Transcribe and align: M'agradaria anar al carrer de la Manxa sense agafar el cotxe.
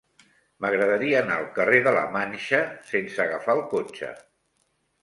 M'agradaria 0.63 1.19
anar 1.25 1.35
al 1.41 1.45
carrer 1.59 1.83
de 1.89 1.93
la 1.99 2.07
Manxa 2.17 2.63
sense 2.95 3.25
agafar 3.29 3.57
el 3.61 3.67
cotxe. 3.77 4.13